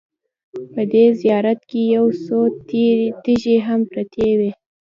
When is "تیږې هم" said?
3.23-3.79